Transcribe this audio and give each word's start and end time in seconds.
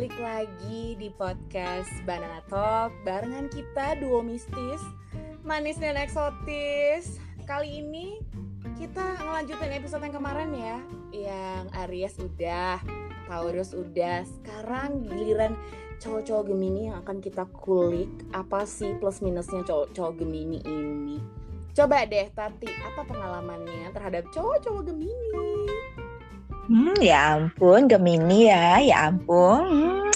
balik 0.00 0.16
lagi 0.16 0.96
di 0.96 1.12
podcast 1.12 1.92
Banana 2.08 2.40
Talk 2.48 2.88
barengan 3.04 3.52
kita 3.52 4.00
duo 4.00 4.24
mistis, 4.24 4.80
manis 5.44 5.76
dan 5.76 6.00
eksotis. 6.00 7.20
Kali 7.44 7.84
ini 7.84 8.16
kita 8.80 9.20
ngelanjutin 9.20 9.76
episode 9.76 10.00
yang 10.00 10.16
kemarin 10.16 10.56
ya, 10.56 10.76
yang 11.12 11.64
Aries 11.84 12.16
udah, 12.16 12.80
Taurus 13.28 13.76
udah. 13.76 14.24
Sekarang 14.24 15.04
giliran 15.04 15.52
cowok-cowok 16.00 16.48
Gemini 16.48 16.88
yang 16.88 17.04
akan 17.04 17.20
kita 17.20 17.44
kulik 17.60 18.08
apa 18.32 18.64
sih 18.64 18.96
plus 18.96 19.20
minusnya 19.20 19.68
cowok-cowok 19.68 20.16
Gemini 20.16 20.64
ini. 20.64 21.20
Coba 21.76 22.08
deh 22.08 22.24
Tati, 22.32 22.72
apa 22.72 23.04
pengalamannya 23.04 23.92
terhadap 23.92 24.32
cowok-cowok 24.32 24.80
Gemini? 24.80 25.49
Hmm, 26.70 26.94
ya 27.02 27.34
ampun, 27.34 27.90
Gemini 27.90 28.46
ya, 28.46 28.78
ya 28.78 29.10
ampun. 29.10 29.66
Hmm. 29.66 30.06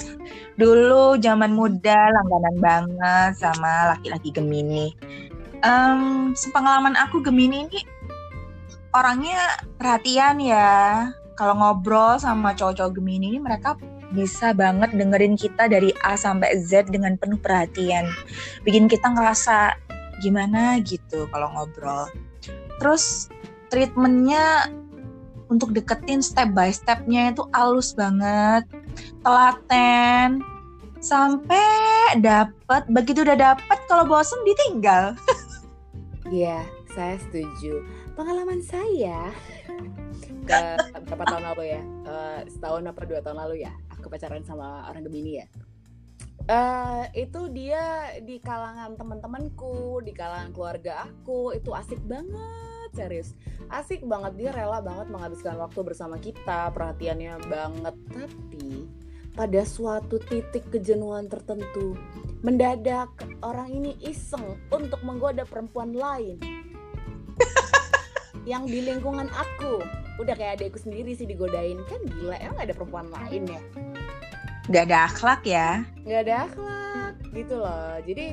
Dulu 0.55 1.19
zaman 1.19 1.51
muda 1.51 2.15
langganan 2.15 2.55
banget 2.63 3.31
sama 3.43 3.91
laki-laki 3.91 4.31
Gemini. 4.31 4.95
Um, 5.59 6.31
sepengalaman 6.31 6.95
aku 6.95 7.19
Gemini 7.19 7.67
ini 7.67 7.83
orangnya 8.95 9.59
perhatian 9.75 10.39
ya. 10.39 11.11
Kalau 11.35 11.59
ngobrol 11.59 12.15
sama 12.23 12.55
cowok-cowok 12.55 13.03
Gemini 13.03 13.35
ini 13.35 13.39
mereka 13.43 13.75
bisa 14.15 14.55
banget 14.55 14.95
dengerin 14.95 15.35
kita 15.35 15.67
dari 15.67 15.91
A 16.07 16.15
sampai 16.15 16.55
Z 16.63 16.87
dengan 16.87 17.19
penuh 17.19 17.35
perhatian. 17.35 18.07
Bikin 18.63 18.87
kita 18.87 19.11
ngerasa 19.11 19.75
gimana 20.23 20.79
gitu 20.79 21.27
kalau 21.35 21.51
ngobrol. 21.51 22.07
Terus 22.79 23.27
treatmentnya 23.67 24.71
untuk 25.51 25.71
deketin 25.75 26.21
step 26.21 26.51
by 26.53 26.73
stepnya 26.73 27.31
itu 27.33 27.45
halus 27.53 27.93
banget 27.93 28.65
telaten 29.21 30.41
sampai 30.99 32.17
dapet 32.19 32.83
begitu 32.89 33.21
udah 33.21 33.37
dapet 33.37 33.77
kalau 33.85 34.09
bosen 34.09 34.41
ditinggal 34.47 35.13
Iya, 36.25 36.65
saya 36.89 37.21
setuju. 37.21 37.85
Pengalaman 38.17 38.57
saya 38.65 39.29
ke 40.49 40.57
berapa 41.05 41.23
tahun 41.29 41.43
lalu 41.53 41.63
ya? 41.77 41.81
Uh, 42.01 42.39
setahun 42.49 42.89
apa 42.89 43.01
dua 43.05 43.19
tahun 43.21 43.37
lalu 43.45 43.55
ya? 43.61 43.73
Aku 43.93 44.09
pacaran 44.09 44.41
sama 44.41 44.89
orang 44.89 45.05
Gemini 45.05 45.45
ya. 45.45 45.47
Uh, 46.45 47.05
itu 47.13 47.49
dia 47.53 48.13
di 48.21 48.41
kalangan 48.41 48.97
teman-temanku, 48.97 50.01
di 50.01 50.13
kalangan 50.13 50.49
keluarga 50.53 51.05
aku, 51.05 51.53
itu 51.53 51.73
asik 51.73 52.01
banget 52.05 52.74
serius. 52.95 53.35
Asik 53.67 54.07
banget 54.07 54.39
dia 54.39 54.49
rela 54.55 54.79
banget 54.79 55.11
menghabiskan 55.11 55.59
waktu 55.59 55.79
bersama 55.83 56.15
kita 56.15 56.71
perhatiannya 56.71 57.35
banget. 57.51 57.95
Tapi 58.15 58.87
pada 59.35 59.61
suatu 59.67 60.15
titik 60.15 60.71
kejenuhan 60.71 61.27
tertentu 61.27 61.99
mendadak 62.39 63.11
orang 63.43 63.67
ini 63.67 63.91
iseng 63.99 64.55
untuk 64.71 65.03
menggoda 65.03 65.43
perempuan 65.43 65.91
lain. 65.91 66.39
Yang 68.49 68.63
di 68.71 68.79
lingkungan 68.87 69.27
aku. 69.35 69.83
Udah 70.15 70.31
kayak 70.31 70.63
adekku 70.63 70.79
sendiri 70.79 71.11
sih 71.11 71.27
digodain. 71.27 71.83
Kan 71.91 71.99
gila 72.07 72.39
emang 72.39 72.63
ada 72.63 72.71
perempuan 72.71 73.11
lain 73.11 73.43
ya? 73.51 73.61
Nggak 74.71 74.83
ada 74.87 74.97
akhlak 75.11 75.41
ya? 75.43 75.69
Nggak 76.07 76.21
ada 76.23 76.35
akhlak 76.47 77.15
gitu 77.35 77.55
loh. 77.59 77.99
Jadi 78.07 78.25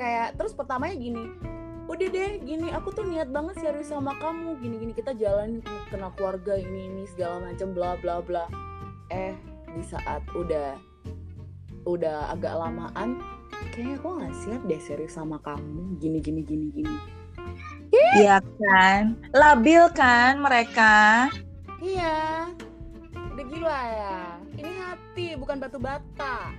kayak 0.00 0.40
terus 0.40 0.56
pertamanya 0.56 0.96
gini 0.96 1.55
udah 1.86 2.08
deh 2.10 2.42
gini 2.42 2.68
aku 2.74 2.90
tuh 2.90 3.06
niat 3.06 3.30
banget 3.30 3.62
serius 3.62 3.90
sama 3.90 4.14
kamu. 4.18 4.58
Gini 4.58 4.76
gini 4.82 4.92
kita 4.92 5.14
jalan 5.14 5.62
kena 5.90 6.10
keluarga 6.18 6.58
ini 6.58 6.90
ini 6.90 7.04
segala 7.10 7.50
macam 7.50 7.72
bla 7.72 7.94
bla 7.98 8.18
bla. 8.22 8.44
Eh 9.10 9.34
di 9.72 9.82
saat 9.86 10.22
udah 10.34 10.74
udah 11.86 12.34
agak 12.34 12.58
lamaan 12.58 13.22
kayaknya 13.70 14.02
aku 14.02 14.08
nggak 14.18 14.34
siap 14.42 14.62
deh 14.66 14.80
serius 14.82 15.14
sama 15.14 15.38
kamu. 15.40 15.96
Gini 16.02 16.18
gini 16.18 16.42
gini 16.42 16.66
gini. 16.74 16.96
Iya 18.18 18.42
kan? 18.42 19.14
Labil 19.30 19.86
kan 19.94 20.42
mereka? 20.42 21.30
Iya. 21.78 22.50
Udah 23.14 23.44
gila 23.46 23.80
ya? 23.94 24.18
Ini 24.58 24.72
hati 24.80 25.26
bukan 25.38 25.62
batu 25.62 25.78
bata 25.78 26.50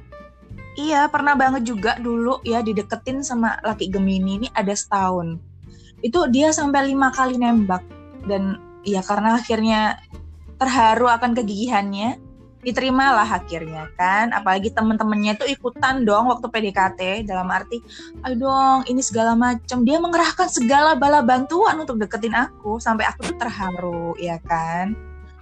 Iya, 0.77 1.09
pernah 1.09 1.33
banget 1.33 1.65
juga 1.65 1.97
dulu 1.97 2.37
ya 2.45 2.61
dideketin 2.61 3.25
sama 3.25 3.57
laki 3.65 3.89
Gemini 3.89 4.45
ini 4.45 4.47
ada 4.53 4.77
setahun. 4.77 5.41
Itu 6.05 6.29
dia 6.29 6.53
sampai 6.53 6.93
lima 6.93 7.09
kali 7.09 7.41
nembak 7.41 7.81
dan 8.29 8.61
ya 8.85 9.01
karena 9.01 9.41
akhirnya 9.41 9.97
terharu 10.61 11.09
akan 11.09 11.33
kegigihannya, 11.33 12.21
diterimalah 12.61 13.25
akhirnya 13.25 13.89
kan. 13.97 14.29
Apalagi 14.37 14.69
temen-temennya 14.69 15.41
itu 15.41 15.57
ikutan 15.57 16.05
dong 16.05 16.29
waktu 16.29 16.45
PDKT 16.45 17.25
dalam 17.25 17.49
arti, 17.49 17.81
ayo 18.21 18.37
dong 18.37 18.85
ini 18.85 19.01
segala 19.01 19.33
macam. 19.33 19.81
Dia 19.81 19.97
mengerahkan 19.97 20.45
segala 20.45 20.93
bala 20.93 21.25
bantuan 21.25 21.73
untuk 21.81 21.97
deketin 21.97 22.37
aku 22.37 22.77
sampai 22.77 23.09
aku 23.09 23.33
tuh 23.33 23.37
terharu 23.41 24.13
ya 24.21 24.37
kan. 24.45 24.93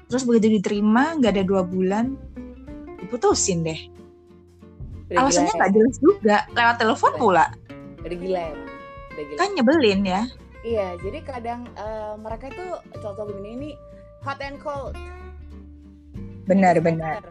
Terus 0.08 0.24
begitu 0.24 0.48
diterima 0.64 1.20
nggak 1.20 1.32
ada 1.36 1.44
dua 1.44 1.60
bulan 1.68 2.16
diputusin 3.04 3.68
deh 3.68 3.95
Udah 5.12 5.22
alasannya 5.30 5.54
nggak 5.54 5.72
ya? 5.72 5.76
jelas 5.76 5.96
juga. 6.02 6.38
Lewat 6.56 6.76
telepon 6.82 7.14
pula. 7.20 7.46
Udah 8.02 8.18
gila 8.18 8.42
ya. 8.42 8.56
Udah 9.16 9.24
gila. 9.30 9.38
kan 9.38 9.50
nyebelin 9.54 10.02
ya. 10.04 10.22
Iya 10.66 10.88
jadi 10.98 11.20
kadang 11.22 11.62
uh, 11.78 12.18
mereka 12.18 12.50
itu 12.50 12.66
cowok 12.98 13.30
begini 13.30 13.50
ini 13.54 13.70
hot 14.26 14.42
and 14.42 14.58
cold. 14.58 14.98
Benar. 16.46 16.78
benar 16.82 17.22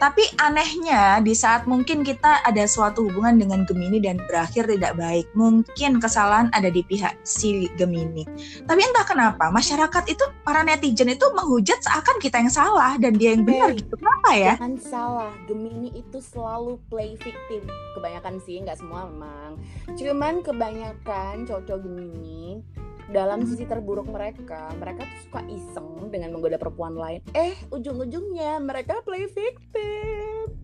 tapi 0.00 0.24
anehnya 0.40 1.20
di 1.20 1.36
saat 1.36 1.68
mungkin 1.68 2.00
kita 2.00 2.40
ada 2.40 2.64
suatu 2.64 3.04
hubungan 3.04 3.36
dengan 3.36 3.68
Gemini 3.68 4.00
dan 4.00 4.16
berakhir 4.24 4.64
tidak 4.64 4.96
baik, 4.96 5.28
mungkin 5.36 6.00
kesalahan 6.00 6.48
ada 6.56 6.72
di 6.72 6.80
pihak 6.80 7.20
si 7.20 7.68
Gemini. 7.76 8.24
Tapi 8.64 8.80
entah 8.80 9.04
kenapa 9.04 9.52
masyarakat 9.52 10.08
itu 10.08 10.24
para 10.40 10.64
netizen 10.64 11.12
itu 11.12 11.28
menghujat 11.36 11.84
seakan 11.84 12.16
kita 12.16 12.40
yang 12.40 12.48
salah 12.48 12.96
dan 12.96 13.20
dia 13.20 13.36
yang 13.36 13.44
benar 13.44 13.76
gitu. 13.76 13.92
Kenapa 14.00 14.30
ya? 14.32 14.56
Jangan 14.56 14.76
salah, 14.80 15.32
Gemini 15.44 15.92
itu 15.92 16.18
selalu 16.18 16.80
play 16.88 17.20
victim. 17.20 17.68
Kebanyakan 17.92 18.40
sih, 18.40 18.56
nggak 18.64 18.80
semua 18.80 19.04
memang. 19.04 19.60
Cuman 20.00 20.40
kebanyakan 20.40 21.44
cowok 21.44 21.76
Gemini 21.84 22.64
dalam 23.10 23.42
sisi 23.42 23.66
terburuk 23.66 24.06
mereka, 24.06 24.70
mereka 24.78 25.02
tuh 25.06 25.18
suka 25.26 25.40
iseng 25.50 26.10
dengan 26.14 26.34
menggoda 26.34 26.56
perempuan 26.56 26.94
lain. 26.94 27.20
Eh, 27.34 27.58
ujung-ujungnya 27.74 28.62
mereka 28.62 29.02
play 29.02 29.26
victim. 29.26 30.54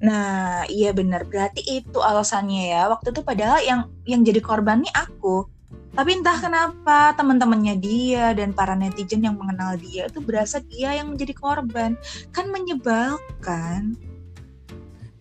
Nah, 0.00 0.64
iya 0.68 0.92
benar. 0.92 1.24
Berarti 1.24 1.64
itu 1.64 1.98
alasannya 2.00 2.72
ya. 2.72 2.82
Waktu 2.92 3.12
itu 3.12 3.20
padahal 3.24 3.60
yang 3.64 3.80
yang 4.04 4.20
jadi 4.24 4.40
korban 4.40 4.84
nih 4.84 4.92
aku. 4.92 5.48
Tapi 5.96 6.12
entah 6.12 6.36
kenapa 6.36 7.16
teman-temannya 7.16 7.80
dia 7.80 8.36
dan 8.36 8.52
para 8.52 8.76
netizen 8.76 9.24
yang 9.24 9.40
mengenal 9.40 9.80
dia 9.80 10.12
itu 10.12 10.20
berasa 10.20 10.60
dia 10.60 10.92
yang 10.92 11.16
menjadi 11.16 11.32
korban. 11.32 11.96
Kan 12.36 12.52
menyebalkan. 12.52 13.96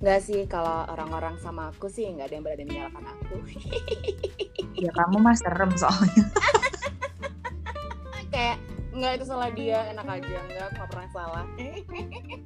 Enggak 0.04 0.20
sih, 0.28 0.44
kalau 0.52 0.84
orang-orang 0.92 1.40
sama 1.40 1.72
aku 1.72 1.88
sih 1.88 2.04
nggak 2.12 2.28
ada 2.28 2.36
yang 2.36 2.44
berani 2.44 2.64
menyalahkan 2.68 3.06
aku. 3.16 3.36
ya 4.84 4.92
kamu 4.92 5.18
mah 5.24 5.36
serem 5.40 5.72
soalnya. 5.80 6.26
Kayak 8.34 8.58
nggak 8.92 9.12
itu 9.16 9.26
salah 9.28 9.50
dia, 9.56 9.80
enak 9.96 10.08
aja. 10.20 10.40
Nggak, 10.52 10.68
nggak 10.76 10.88
pernah 10.92 11.10
salah. 11.16 11.46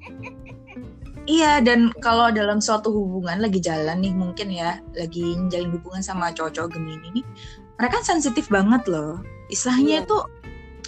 iya, 1.39 1.57
dan 1.65 1.89
kalau 2.05 2.29
dalam 2.29 2.61
suatu 2.61 2.93
hubungan 2.93 3.41
lagi 3.41 3.57
jalan 3.57 3.97
nih 3.97 4.13
mungkin 4.13 4.53
ya, 4.53 4.77
lagi 4.93 5.33
menjalin 5.33 5.73
hubungan 5.73 6.05
sama 6.05 6.29
cowok-cowok 6.29 6.69
Gemini 6.77 7.21
nih, 7.21 7.25
mereka 7.81 7.97
sensitif 8.05 8.45
banget 8.53 8.85
loh. 8.85 9.25
Istilahnya 9.49 10.05
iya. 10.05 10.09
tuh 10.09 10.21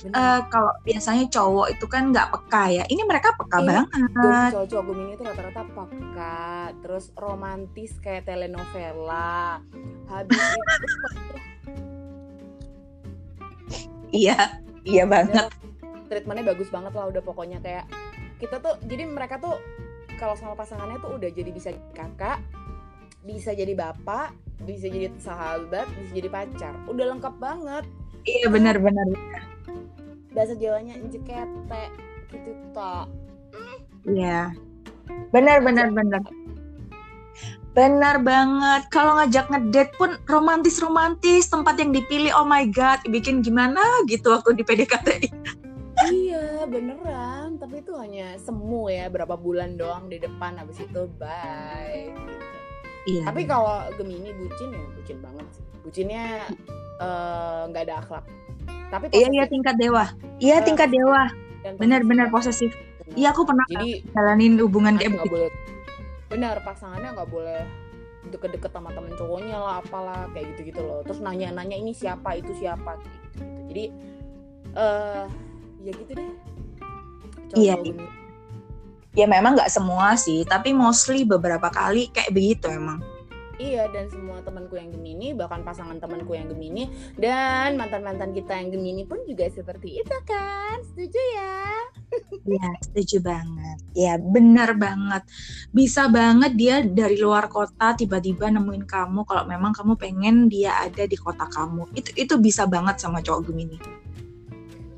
uh, 0.10 0.42
kalau 0.50 0.74
biasanya 0.82 1.30
cowok 1.30 1.68
itu 1.78 1.86
kan 1.86 2.10
nggak 2.10 2.34
peka 2.34 2.64
ya. 2.74 2.84
Ini 2.90 3.02
mereka 3.06 3.38
peka 3.38 3.62
eh, 3.62 3.66
banget. 3.70 4.50
Cowok-cowok 4.58 4.84
Gemini 4.90 5.12
itu 5.14 5.24
rata-rata 5.24 5.62
peka, 5.70 6.50
terus 6.82 7.06
romantis 7.14 7.92
kayak 8.02 8.26
telenovela. 8.26 9.62
Habis 10.10 10.42
itu 10.42 10.62
Iya, 14.12 14.60
iya 14.84 15.08
banget. 15.08 15.48
Treatmentnya 16.12 16.52
bagus 16.52 16.68
banget 16.68 16.92
lah 16.92 17.08
udah 17.08 17.24
pokoknya 17.24 17.64
kayak 17.64 17.88
kita 18.44 18.60
tuh 18.60 18.76
jadi 18.84 19.08
mereka 19.08 19.40
tuh 19.40 19.56
kalau 20.20 20.36
sama 20.36 20.60
pasangannya 20.60 21.00
tuh 21.00 21.16
udah 21.16 21.30
jadi 21.32 21.48
bisa 21.56 21.72
kakak, 21.96 22.44
bisa 23.24 23.56
jadi 23.56 23.72
bapak, 23.72 24.36
bisa 24.68 24.92
jadi 24.92 25.08
sahabat, 25.16 25.88
bisa 25.96 26.12
jadi 26.12 26.28
pacar. 26.28 26.76
Udah 26.92 27.16
lengkap 27.16 27.36
banget. 27.40 27.88
Iya 28.28 28.52
benar-benar 28.52 29.08
bahasa 30.32 30.56
Jawanya 30.56 30.96
jekete 31.08 31.84
gitu 32.32 32.52
toh 32.72 33.08
Iya. 34.02 34.50
Benar 35.30 35.62
benar 35.62 35.94
benar. 35.94 36.26
Benar 37.72 38.20
banget. 38.26 38.82
Kalau 38.90 39.16
ngajak 39.22 39.46
ngedate 39.48 39.94
pun 39.96 40.18
romantis-romantis, 40.26 41.48
tempat 41.48 41.78
yang 41.78 41.94
dipilih 41.94 42.34
oh 42.34 42.44
my 42.44 42.66
god, 42.68 42.98
bikin 43.08 43.46
gimana 43.46 43.80
gitu 44.10 44.34
waktu 44.34 44.58
di 44.58 44.64
PDKT. 44.66 45.08
iya 46.10 46.66
beneran 46.66 47.62
tapi 47.62 47.86
itu 47.86 47.94
hanya 47.94 48.34
semu 48.42 48.90
ya 48.90 49.06
berapa 49.12 49.38
bulan 49.38 49.78
doang 49.78 50.10
di 50.10 50.18
depan 50.18 50.58
habis 50.58 50.82
itu 50.82 51.06
bye 51.22 52.10
gitu. 52.10 52.34
Iya. 53.02 53.24
tapi 53.30 53.46
kalau 53.46 53.86
Gemini 53.98 54.34
bucin 54.34 54.74
ya 54.74 54.82
bucin 54.98 55.18
banget 55.22 55.46
sih 55.54 55.64
bucinnya 55.86 56.26
eh, 57.02 57.62
nggak 57.70 57.84
ada 57.86 57.96
akhlak 58.02 58.26
tapi 58.92 59.08
Iya 59.16 59.28
iya 59.32 59.46
tingkat 59.48 59.76
dewa. 59.80 60.12
Iya 60.44 60.60
Eh, 60.60 60.66
tingkat 60.68 60.90
dewa. 60.92 61.32
Benar-benar 61.80 62.28
posesif. 62.30 62.76
Iya 63.16 63.32
aku 63.36 63.44
pernah 63.44 63.64
jadi 63.68 64.04
jalanin 64.12 64.56
hubungan 64.60 64.96
kayak 65.00 65.16
begitu. 65.20 65.32
boleh 65.32 65.50
benar 66.32 66.64
pasangannya 66.64 67.12
nggak 67.12 67.28
boleh 67.28 67.62
deket-deket 68.32 68.72
sama 68.72 68.96
temen 68.96 69.12
cowoknya 69.20 69.58
lah 69.60 69.84
apalah 69.84 70.32
kayak 70.32 70.56
gitu-gitu 70.56 70.80
loh 70.80 71.04
terus 71.04 71.20
nanya-nanya 71.20 71.76
ini 71.76 71.92
siapa 71.92 72.40
itu 72.40 72.56
siapa 72.56 72.96
gitu, 73.04 73.18
gitu. 73.20 73.44
jadi 73.68 73.86
eh 74.80 75.26
ya 75.84 75.92
gitu 75.92 76.12
deh 76.16 76.32
Iya, 77.52 77.76
Cowok 77.76 77.84
iya. 77.84 78.08
Ya 79.12 79.26
memang 79.28 79.60
nggak 79.60 79.68
semua 79.68 80.16
sih, 80.16 80.48
tapi 80.48 80.72
mostly 80.72 81.28
beberapa 81.28 81.68
kali 81.68 82.08
kayak 82.16 82.32
begitu 82.32 82.72
emang. 82.72 83.04
Iya 83.62 83.86
dan 83.88 84.10
semua 84.10 84.42
temanku 84.42 84.74
yang 84.74 84.90
Gemini 84.90 85.38
bahkan 85.38 85.62
pasangan 85.62 86.02
temanku 86.02 86.34
yang 86.34 86.50
Gemini 86.50 86.90
dan 87.14 87.78
mantan-mantan 87.78 88.34
kita 88.34 88.58
yang 88.58 88.74
Gemini 88.74 89.06
pun 89.06 89.22
juga 89.22 89.46
seperti 89.48 90.02
itu 90.02 90.18
kan 90.26 90.82
setuju 90.84 91.22
ya 91.38 91.62
Iya, 92.44 92.68
setuju 92.82 93.24
banget. 93.24 93.78
Ya, 93.94 94.20
benar 94.20 94.76
banget. 94.76 95.24
Bisa 95.72 96.12
banget 96.12 96.58
dia 96.58 96.84
dari 96.84 97.16
luar 97.16 97.48
kota 97.48 97.94
tiba-tiba 97.94 98.52
nemuin 98.52 98.84
kamu 98.84 99.24
kalau 99.24 99.48
memang 99.48 99.72
kamu 99.72 99.96
pengen 99.96 100.50
dia 100.50 100.76
ada 100.76 101.06
di 101.06 101.16
kota 101.16 101.48
kamu. 101.48 101.88
Itu 101.94 102.12
itu 102.18 102.34
bisa 102.36 102.66
banget 102.66 103.00
sama 103.00 103.22
cowok 103.22 103.48
Gemini. 103.48 103.78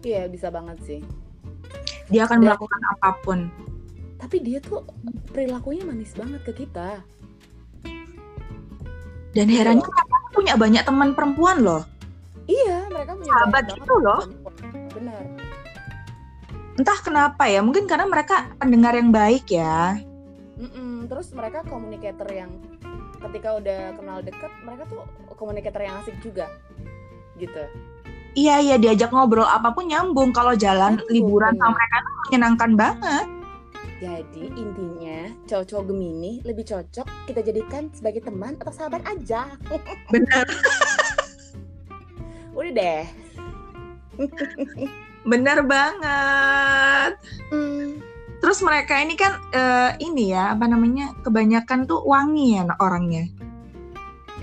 iya 0.02 0.26
bisa 0.26 0.50
banget 0.50 0.78
sih 0.84 1.00
Dia 2.08 2.28
akan 2.28 2.40
Dan- 2.40 2.46
melakukan 2.50 2.82
apa 2.92 3.10
pun. 3.22 3.40
tapi 4.18 4.40
dia 4.40 4.60
tuh 4.60 4.84
perilakunya 5.30 5.84
manis 5.84 6.12
banget 6.12 6.44
ke 6.44 6.64
kita 6.64 7.04
Dan 9.34 9.46
Iya. 9.48 9.58
herannya 9.60 9.82
mereka 9.84 10.18
punya 10.32 10.54
banyak 10.56 10.84
teman 10.84 11.10
perempuan 11.12 11.58
loh. 11.60 11.82
iya 12.44 12.84
mereka 12.88 13.16
punya 13.16 13.32
Sahabat 13.32 13.64
gitu 13.72 13.96
loh. 13.98 14.22
benar 14.92 15.24
Entah 16.74 17.00
kenapa 17.00 17.46
ya, 17.46 17.62
mungkin 17.62 17.86
karena 17.86 18.04
mereka 18.04 18.50
pendengar 18.58 18.94
yang 18.94 19.10
baik 19.10 19.46
ya. 19.48 19.98
Mm-mm. 20.54 21.06
terus 21.06 21.30
mereka 21.32 21.62
komunikator 21.64 22.26
yang 22.28 22.50
ketika 23.20 23.58
udah 23.58 23.80
kenal 23.94 24.18
deket 24.20 24.52
mereka 24.62 24.84
tuh 24.86 25.02
komunikator 25.34 25.82
yang 25.82 25.98
asik 26.00 26.14
juga 26.20 26.48
gitu 27.36 27.64
Iya, 28.34 28.58
iya 28.60 28.76
diajak 28.76 29.14
ngobrol 29.14 29.46
apa 29.46 29.70
pun 29.72 29.86
nyambung. 29.86 30.34
Kalau 30.34 30.58
jalan 30.58 30.98
liburan 31.08 31.54
sama 31.54 31.70
bener. 31.70 31.78
mereka 31.78 31.96
tuh 32.00 32.14
menyenangkan 32.26 32.72
banget. 32.74 33.26
Jadi 34.04 34.52
intinya 34.60 35.32
cowok-cowok 35.48 35.84
Gemini 35.88 36.44
lebih 36.44 36.68
cocok 36.68 37.08
kita 37.24 37.40
jadikan 37.40 37.88
sebagai 37.96 38.20
teman 38.28 38.60
atau 38.60 38.76
sahabat 38.76 39.00
aja. 39.08 39.56
Bener, 40.12 40.44
Udah 42.52 42.72
deh. 42.76 43.06
bener 45.24 45.64
banget. 45.64 47.12
Hmm. 47.48 48.04
Terus 48.44 48.60
mereka 48.60 49.00
ini 49.00 49.16
kan 49.16 49.40
eh, 49.56 49.96
ini 50.04 50.36
ya 50.36 50.52
apa 50.52 50.68
namanya 50.68 51.16
kebanyakan 51.24 51.88
tuh 51.88 52.04
wangi 52.04 52.60
ya 52.60 52.68
orangnya. 52.84 53.32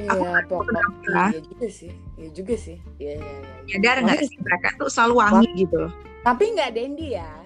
Aku 0.08 0.24
Iya, 0.24 0.32
nggak 0.32 0.44
tahu 0.48 0.64
pokoknya 0.64 1.24
iya 1.36 1.40
juga 1.44 1.68
sih. 1.68 1.92
Iya 2.16 2.28
juga 2.32 2.54
sih. 2.56 2.78
Iya, 2.96 3.12
iya, 3.20 3.32
iya. 3.44 3.76
Nyadar 3.76 3.96
nggak 4.08 4.16
Wangi 4.16 4.30
sih 4.32 4.38
mereka 4.40 4.68
tuh 4.80 4.88
selalu 4.88 5.14
wangi 5.20 5.48
gitu 5.52 5.76
loh. 5.84 5.92
Tapi 6.24 6.44
nggak 6.56 6.70
Dendi 6.72 7.08
ya. 7.12 7.39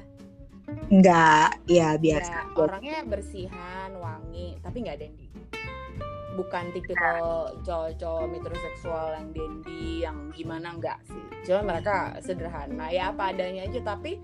Enggak, 0.90 1.58
ya 1.66 1.94
Ya, 1.94 2.00
biasa. 2.00 2.34
orangnya 2.54 2.98
bersihan, 3.06 3.90
wangi, 3.98 4.58
tapi 4.60 4.84
nggak 4.84 4.98
Dendi. 5.00 5.26
Bukan 6.34 6.74
tipikal 6.74 7.54
cowok-cowok 7.62 8.26
metroseksual 8.26 9.14
yang 9.14 9.28
Dendi, 9.30 10.02
yang 10.02 10.18
gimana 10.34 10.74
nggak 10.74 10.98
sih. 11.06 11.24
Cuma 11.46 11.62
mereka 11.74 12.18
sederhana, 12.18 12.90
ya 12.90 13.14
apa 13.14 13.30
adanya 13.30 13.66
aja. 13.70 13.80
Tapi 13.82 14.18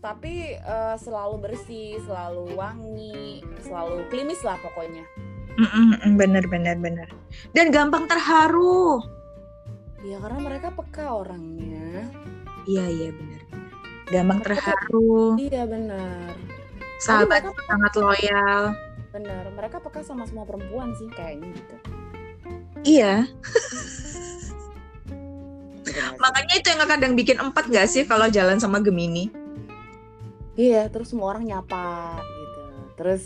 tapi 0.00 0.56
eh, 0.56 0.96
selalu 1.00 1.36
bersih, 1.40 2.00
selalu 2.04 2.56
wangi, 2.56 3.40
selalu 3.64 4.08
klimis 4.12 4.40
lah 4.44 4.56
pokoknya. 4.60 5.04
Mm-mm, 5.54 6.18
bener 6.18 6.44
bener 6.50 6.76
bener. 6.80 7.08
Dan 7.54 7.70
gampang 7.70 8.10
terharu. 8.10 8.98
Ya 10.04 10.20
karena 10.20 10.40
mereka 10.42 10.68
peka 10.74 11.08
orangnya. 11.24 12.04
Iya 12.68 12.84
iya 12.88 13.08
bener. 13.14 13.40
Gampang 14.08 14.40
terharu. 14.44 15.36
Iya 15.40 15.64
benar. 15.64 16.32
Sahabat 17.00 17.42
mereka- 17.44 17.64
sangat 17.68 17.92
loyal. 17.96 18.62
Benar, 19.14 19.44
mereka 19.54 19.76
peka 19.78 20.02
sama 20.02 20.26
semua 20.26 20.42
perempuan 20.42 20.90
sih 20.98 21.06
kayaknya 21.14 21.48
gitu. 21.54 21.76
Iya. 22.84 23.30
Makanya 26.18 26.54
itu 26.58 26.66
yang 26.74 26.84
kadang 26.88 27.12
bikin 27.14 27.38
empat 27.38 27.70
gak 27.70 27.86
sih 27.86 28.02
kalau 28.04 28.26
jalan 28.26 28.58
sama 28.58 28.82
Gemini? 28.82 29.30
Iya, 30.54 30.90
terus 30.90 31.10
semua 31.14 31.34
orang 31.34 31.46
nyapa 31.46 32.18
gitu. 32.22 32.62
Terus 32.98 33.22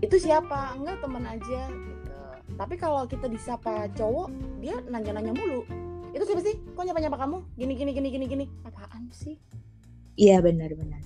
itu 0.00 0.16
siapa? 0.20 0.76
Enggak 0.76 1.00
teman 1.04 1.24
aja 1.24 1.62
gitu. 1.68 2.16
Tapi 2.56 2.74
kalau 2.76 3.04
kita 3.08 3.28
disapa 3.28 3.88
cowok, 3.96 4.28
dia 4.60 4.76
nanya-nanya 4.88 5.32
mulu. 5.32 5.64
Itu 6.12 6.24
siapa 6.26 6.42
sih? 6.42 6.58
Kok 6.76 6.84
nyapa-nyapa 6.84 7.16
kamu? 7.16 7.38
Gini 7.56 7.72
gini 7.76 7.90
gini 7.92 8.08
gini 8.12 8.24
gini. 8.26 8.44
Apaan 8.64 9.08
sih? 9.12 9.36
Iya 10.14 10.40
benar 10.40 10.70
benar. 10.74 11.02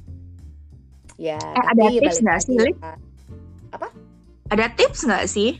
Ya, 1.14 1.38
Eh, 1.38 1.64
ada 1.70 1.84
tapi 1.86 2.02
tips 2.02 2.18
nggak 2.20 2.40
sih, 2.42 2.56
Lip? 2.58 2.76
ya. 2.78 2.96
Ada 4.50 4.66
tips 4.76 5.00
nggak 5.06 5.24
sih 5.26 5.50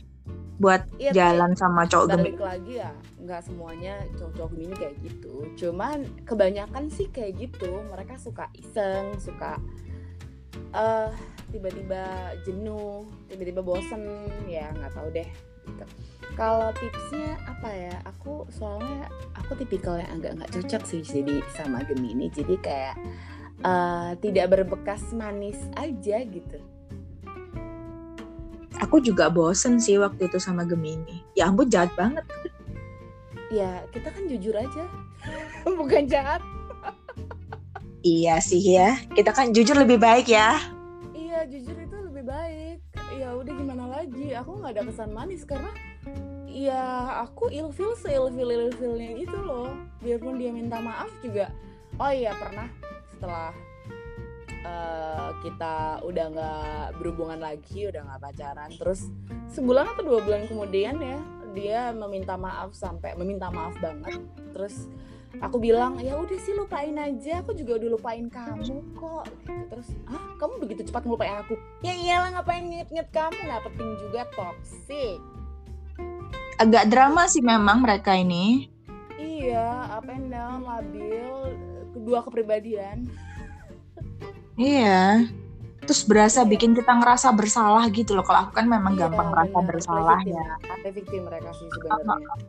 buat 0.55 0.87
tapi 0.87 1.11
jalan 1.11 1.51
sama 1.59 1.83
cowok 1.83 2.15
Gemini? 2.15 2.23
balik 2.31 2.39
lagi 2.39 2.73
ya 2.79 2.91
nggak 3.19 3.41
semuanya 3.43 3.93
cowok-cowok 4.15 4.49
Gemini 4.55 4.75
kayak 4.79 4.95
gitu 5.03 5.33
cuman 5.59 5.97
kebanyakan 6.23 6.87
sih 6.87 7.11
kayak 7.11 7.35
gitu 7.35 7.83
mereka 7.91 8.15
suka 8.15 8.47
iseng 8.55 9.19
suka 9.19 9.59
eh 10.71 11.11
tiba-tiba 11.51 12.03
jenuh 12.47 13.03
tiba-tiba 13.27 13.59
bosen 13.59 14.31
ya 14.47 14.71
nggak 14.79 14.95
tahu 14.95 15.07
deh 15.11 15.27
gitu 15.67 15.85
kalau 16.39 16.71
tipsnya 16.79 17.35
apa 17.51 17.69
ya 17.75 17.95
aku 18.07 18.47
soalnya 18.47 19.11
aku 19.35 19.59
tipikal 19.59 19.99
yang 19.99 20.23
agak 20.23 20.39
nggak 20.39 20.51
cocok 20.55 20.83
sih 20.87 21.03
jadi 21.03 21.43
sama 21.51 21.83
Gemini 21.83 22.31
jadi 22.31 22.55
kayak 22.63 22.95
eh, 23.65 24.11
tidak 24.21 24.45
berbekas 24.53 25.01
manis 25.11 25.57
aja 25.73 26.21
gitu 26.21 26.61
Aku 28.83 28.99
juga 28.99 29.31
bosen 29.31 29.79
sih 29.79 29.95
waktu 29.95 30.27
itu 30.27 30.35
sama 30.35 30.67
Gemini. 30.67 31.23
Ya 31.31 31.47
ampun 31.47 31.71
jahat 31.71 31.95
banget. 31.95 32.27
ya 33.53 33.85
kita 33.93 34.09
kan 34.11 34.23
jujur 34.27 34.57
aja 34.57 34.83
bukan 35.79 36.09
jahat 36.09 36.41
Iya 38.05 38.37
sih 38.37 38.61
ya. 38.61 39.01
Kita 39.17 39.33
kan 39.33 39.49
jujur 39.49 39.73
lebih 39.81 39.97
baik 39.97 40.29
ya. 40.29 40.61
Iya 41.17 41.49
jujur 41.49 41.73
itu 41.73 41.97
lebih 42.05 42.29
baik. 42.29 42.77
Ya 43.17 43.33
udah 43.33 43.49
gimana 43.49 43.85
lagi? 43.89 44.29
Aku 44.37 44.61
nggak 44.61 44.77
ada 44.77 44.83
kesan 44.85 45.09
manis 45.09 45.41
karena 45.41 45.73
ya 46.45 46.85
aku 47.25 47.49
ilfil 47.49 47.97
seilfil 47.97 48.45
ilfilnya 48.45 49.09
gitu 49.25 49.37
loh. 49.41 49.73
Biarpun 50.05 50.37
dia 50.37 50.53
minta 50.53 50.77
maaf 50.77 51.09
juga. 51.25 51.49
Oh 51.97 52.13
iya 52.13 52.37
pernah 52.37 52.69
setelah 53.15 53.55
eh, 54.51 55.29
kita 55.41 56.03
udah 56.03 56.25
nggak 56.35 56.85
berhubungan 56.99 57.39
lagi, 57.39 57.87
udah 57.87 58.03
nggak 58.03 58.21
pacaran, 58.21 58.69
terus 58.75 59.07
sebulan 59.55 59.95
atau 59.95 60.03
dua 60.03 60.19
bulan 60.19 60.43
kemudian 60.51 60.99
ya 60.99 61.19
dia 61.55 61.81
meminta 61.95 62.35
maaf 62.35 62.75
sampai 62.75 63.15
meminta 63.15 63.47
maaf 63.47 63.73
banget. 63.79 64.19
Terus 64.51 64.91
aku 65.43 65.59
bilang 65.59 65.99
ya 65.99 66.15
udah 66.15 66.39
sih 66.39 66.55
lupain 66.55 66.95
aja 66.95 67.43
aku 67.43 67.51
juga 67.55 67.79
udah 67.79 67.89
lupain 67.91 68.25
kamu 68.31 68.83
kok 68.95 69.25
gitu. 69.27 69.63
terus 69.67 69.87
ah 70.07 70.31
kamu 70.39 70.63
begitu 70.63 70.81
cepat 70.87 71.03
ngelupain 71.03 71.35
aku 71.43 71.59
ya 71.83 71.91
iyalah 71.91 72.39
ngapain 72.39 72.63
inget-inget 72.63 73.07
kamu 73.11 73.35
nggak 73.35 73.63
penting 73.67 73.89
juga 73.99 74.21
toxic 74.31 75.19
Agak 76.55 76.87
drama 76.87 77.27
sih 77.27 77.43
memang 77.43 77.83
mereka 77.83 78.15
ini. 78.15 78.71
iya 79.19 79.91
up 79.91 80.07
and 80.07 80.31
down 80.31 80.63
labil 80.63 81.51
kedua 81.95 82.19
kepribadian 82.21 83.07
Iya. 84.55 85.27
Terus 85.85 86.01
berasa 86.07 86.41
bikin 86.47 86.73
kita 86.73 86.89
ngerasa 86.89 87.29
bersalah 87.35 87.85
gitu 87.91 88.17
loh. 88.17 88.25
Kalau 88.25 88.47
aku 88.49 88.57
kan 88.57 88.65
memang 88.65 88.97
Iya, 88.97 89.05
gampang 89.05 89.27
ngerasa 89.35 89.57
bener. 89.59 89.67
bersalah 89.69 90.19
ya. 90.23 90.45
victim. 90.89 91.27
Mereka 91.29 91.49
sih 91.53 91.67
sebenarnya 91.69 92.39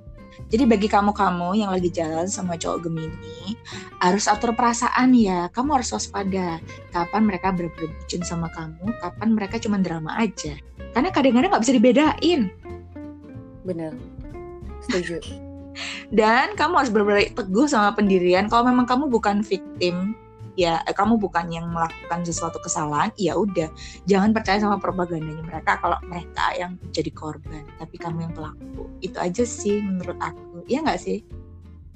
Jadi 0.47 0.65
bagi 0.69 0.89
kamu-kamu 0.89 1.49
yang 1.57 1.73
lagi 1.73 1.89
jalan 1.89 2.29
sama 2.29 2.61
cowok 2.61 2.85
Gemini, 2.85 3.57
harus 4.05 4.29
atur 4.29 4.53
perasaan 4.53 5.17
ya. 5.17 5.49
Kamu 5.49 5.81
harus 5.81 5.91
waspada. 5.91 6.61
Kapan 6.93 7.23
mereka 7.25 7.51
bucin 7.57 8.21
sama 8.23 8.53
kamu, 8.53 8.85
kapan 9.01 9.29
mereka 9.33 9.57
cuma 9.57 9.81
drama 9.81 10.13
aja. 10.15 10.55
Karena 10.93 11.09
kadang-kadang 11.11 11.51
nggak 11.57 11.65
bisa 11.65 11.75
dibedain. 11.77 12.53
bener 13.67 13.99
setuju 14.87 15.19
Dan 16.11 16.55
kamu 16.55 16.73
harus 16.79 16.91
benar-benar 16.93 17.33
teguh 17.35 17.67
sama 17.67 17.95
pendirian. 17.95 18.47
Kalau 18.47 18.67
memang 18.67 18.87
kamu 18.87 19.11
bukan 19.11 19.43
victim, 19.43 20.15
ya 20.57 20.81
eh, 20.89 20.97
kamu 20.97 21.21
bukan 21.21 21.53
yang 21.53 21.69
melakukan 21.71 22.25
sesuatu 22.25 22.59
kesalahan 22.59 23.13
ya 23.21 23.37
udah. 23.37 23.69
Jangan 24.09 24.33
percaya 24.33 24.59
sama 24.59 24.81
propagandanya 24.81 25.45
mereka. 25.45 25.79
Kalau 25.79 26.01
mereka 26.09 26.57
yang 26.57 26.81
jadi 26.91 27.13
korban 27.13 27.63
tapi 27.79 27.97
kamu 28.01 28.27
yang 28.27 28.35
pelaku. 28.35 28.89
Itu 29.05 29.21
aja 29.21 29.45
sih 29.45 29.85
menurut 29.85 30.17
aku. 30.19 30.65
Ya 30.67 30.83
nggak 30.83 31.01
sih? 31.01 31.23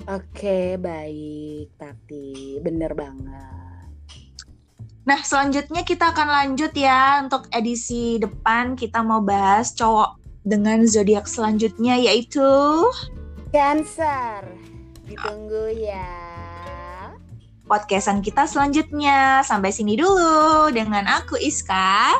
Oke, 0.08 0.80
baik, 0.80 1.76
tapi 1.76 2.56
bener 2.64 2.96
banget. 2.96 3.60
Nah, 5.04 5.20
selanjutnya 5.20 5.84
kita 5.84 6.12
akan 6.12 6.28
lanjut 6.28 6.72
ya 6.72 7.20
untuk 7.20 7.48
edisi 7.52 8.16
depan. 8.16 8.80
Kita 8.80 9.04
mau 9.04 9.20
bahas 9.20 9.76
cowok 9.76 10.20
dengan 10.40 10.88
zodiak 10.88 11.28
selanjutnya 11.28 12.00
yaitu 12.00 12.40
Cancer. 13.50 14.46
Ditunggu 15.10 15.74
ya. 15.74 16.06
podcastan 17.66 18.22
kita 18.22 18.46
selanjutnya. 18.50 19.42
Sampai 19.46 19.70
sini 19.74 19.94
dulu 19.94 20.70
dengan 20.74 21.06
aku 21.06 21.38
Iska. 21.38 22.14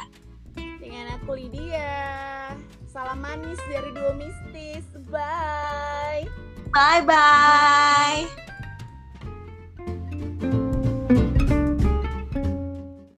Dengan 0.59 1.19
aku 1.19 1.39
Lydia. 1.39 2.55
Salam 2.91 3.23
manis 3.23 3.59
dari 3.71 3.91
Duo 3.95 4.15
Mistis. 4.15 4.87
Bye. 5.11 6.27
Bye 6.71 7.03
bye. 7.03 8.40